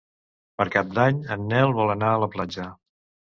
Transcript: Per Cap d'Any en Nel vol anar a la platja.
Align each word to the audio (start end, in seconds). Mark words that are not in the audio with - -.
Per 0.61 0.65
Cap 0.75 0.89
d'Any 0.99 1.19
en 1.35 1.43
Nel 1.51 1.75
vol 1.81 1.93
anar 1.97 2.11
a 2.15 2.23
la 2.25 2.31
platja. 2.37 2.67